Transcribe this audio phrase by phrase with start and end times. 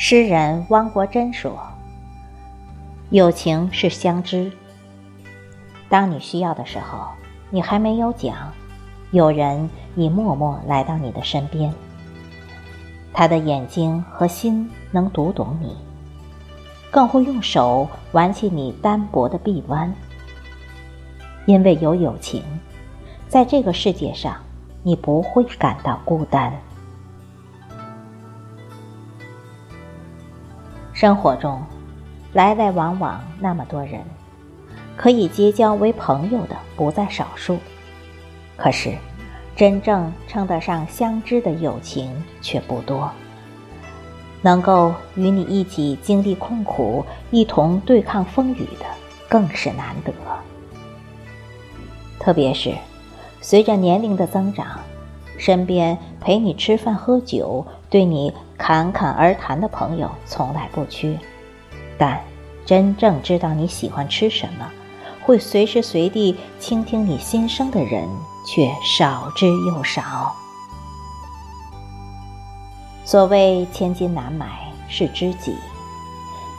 [0.00, 1.58] 诗人汪国真说
[3.10, 4.52] ：“友情是相知。
[5.88, 7.08] 当你需要的时候，
[7.50, 8.52] 你还没有讲，
[9.10, 11.74] 有人已默默来到你的身边。
[13.12, 15.76] 他的眼睛和心能读懂你，
[16.92, 19.92] 更会用手挽起你单薄的臂弯。
[21.44, 22.44] 因为有友情，
[23.26, 24.36] 在这个世界上，
[24.84, 26.52] 你不会感到孤单。”
[31.00, 31.62] 生活中，
[32.32, 34.00] 来来往往那么多人，
[34.96, 37.56] 可以结交为朋友的不在少数。
[38.56, 38.96] 可是，
[39.54, 42.10] 真正称得上相知的友情
[42.40, 43.08] 却不多。
[44.42, 48.86] 能够与你一起经历困苦、一同对抗风雨的，
[49.28, 50.12] 更是难得。
[52.18, 52.74] 特别是，
[53.40, 54.80] 随着年龄的增长，
[55.38, 57.64] 身边陪你吃饭喝酒。
[57.90, 61.18] 对你侃侃而谈的朋友从来不缺，
[61.96, 62.20] 但
[62.66, 64.70] 真正知道你喜欢吃什么，
[65.22, 68.06] 会随时随地倾听你心声的人
[68.46, 70.34] 却少之又少。
[73.06, 75.54] 所谓千金难买是知己，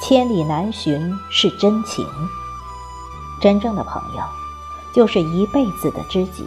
[0.00, 2.06] 千里难寻是真情。
[3.42, 4.22] 真正的朋友，
[4.94, 6.42] 就是一辈子的知己，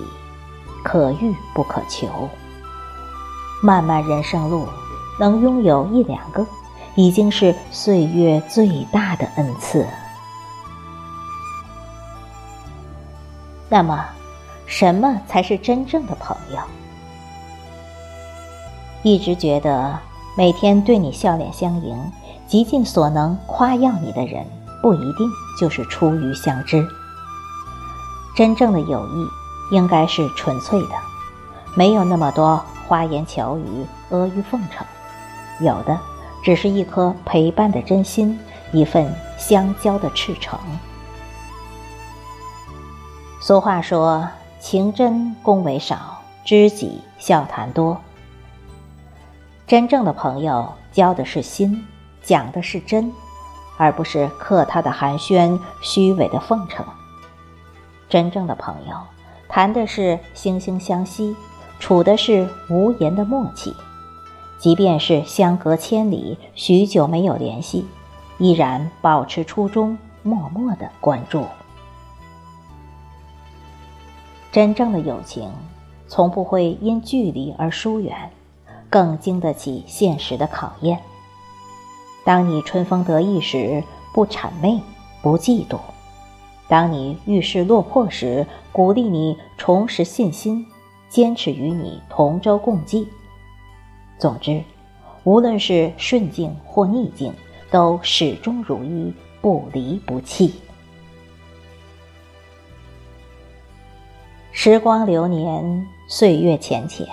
[0.84, 2.28] 可遇不可求。
[3.62, 4.68] 漫漫人生路，
[5.20, 6.46] 能拥有一两个，
[6.96, 9.86] 已经是岁月最大的恩赐。
[13.70, 14.04] 那么，
[14.66, 16.60] 什么才是真正的朋友？
[19.04, 19.98] 一直觉得
[20.36, 21.98] 每天对你笑脸相迎、
[22.48, 24.46] 极尽所能夸耀你的人，
[24.82, 25.30] 不一定
[25.60, 26.86] 就是出于相知。
[28.36, 30.96] 真正的友谊，应该是纯粹的，
[31.76, 32.64] 没有那么多。
[32.91, 34.85] 花言巧语、阿谀奉承，
[35.62, 35.97] 有的
[36.44, 38.38] 只是一颗陪伴的真心，
[38.74, 40.59] 一份相交的赤诚。
[43.40, 44.28] 俗话说
[44.59, 47.97] ：“情真恭维少，知己笑谈多。”
[49.66, 51.88] 真正的朋友交的是心，
[52.22, 53.09] 讲的是真，
[53.78, 56.85] 而不是客套的寒暄、虚伪的奉承。
[58.09, 58.97] 真正的朋友
[59.47, 61.34] 谈的是惺惺相惜。
[61.81, 63.74] 处的是无言的默契，
[64.59, 67.88] 即便是相隔千里，许久没有联系，
[68.38, 71.44] 依然保持初衷，默默的关注。
[74.52, 75.52] 真正的友情，
[76.08, 78.30] 从不会因距离而疏远，
[78.88, 81.00] 更经得起现实的考验。
[82.24, 84.80] 当你春风得意时，不谄媚，
[85.24, 85.80] 不嫉妒；
[86.69, 90.68] 当你遇事落魄时，鼓励你重拾信心。
[91.12, 93.06] 坚持与你同舟共济。
[94.18, 94.64] 总之，
[95.26, 97.34] 无论是顺境或逆境，
[97.70, 100.54] 都始终如一，不离不弃。
[104.54, 107.06] 时光流年，岁月浅浅，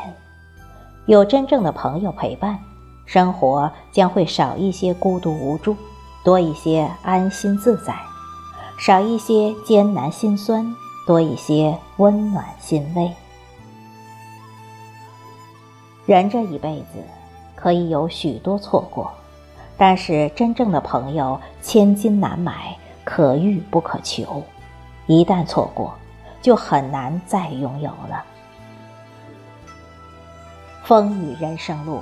[1.07, 2.57] 有真正的朋友陪伴，
[3.05, 5.75] 生活将会少一些孤独无助，
[6.23, 7.95] 多一些安心自在；
[8.79, 10.65] 少一些艰难心酸，
[11.05, 13.11] 多一些温暖欣慰。
[16.08, 17.05] 人这一辈子
[17.55, 19.12] 可以有许多错过，
[19.76, 22.75] 但是真正的朋友千金难买，
[23.05, 24.43] 可遇不可求。
[25.06, 25.93] 一旦错过，
[26.40, 28.25] 就很难再拥有了。
[30.82, 32.00] 风雨人生路，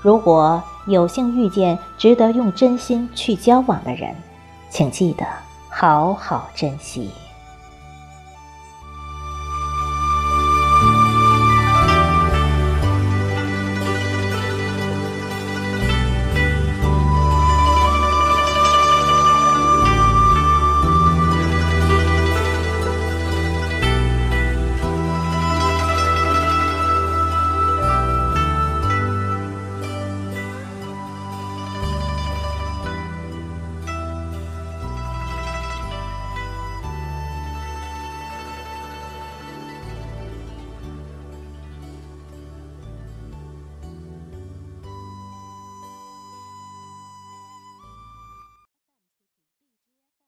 [0.00, 4.16] 如果有幸遇见值得用真心去交往的人，
[4.70, 5.26] 请记得
[5.68, 7.10] 好好珍惜。